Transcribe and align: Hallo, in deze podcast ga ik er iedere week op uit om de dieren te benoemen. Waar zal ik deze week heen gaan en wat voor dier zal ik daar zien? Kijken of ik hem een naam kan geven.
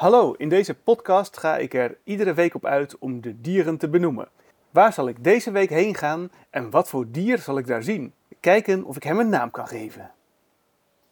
Hallo, 0.00 0.32
in 0.32 0.48
deze 0.48 0.74
podcast 0.74 1.38
ga 1.38 1.56
ik 1.56 1.74
er 1.74 1.98
iedere 2.04 2.34
week 2.34 2.54
op 2.54 2.64
uit 2.64 2.98
om 2.98 3.20
de 3.20 3.40
dieren 3.40 3.76
te 3.76 3.88
benoemen. 3.88 4.28
Waar 4.70 4.92
zal 4.92 5.08
ik 5.08 5.24
deze 5.24 5.50
week 5.50 5.70
heen 5.70 5.94
gaan 5.94 6.30
en 6.50 6.70
wat 6.70 6.88
voor 6.88 7.10
dier 7.10 7.38
zal 7.38 7.58
ik 7.58 7.66
daar 7.66 7.82
zien? 7.82 8.12
Kijken 8.40 8.84
of 8.84 8.96
ik 8.96 9.02
hem 9.02 9.18
een 9.18 9.28
naam 9.28 9.50
kan 9.50 9.66
geven. 9.66 10.10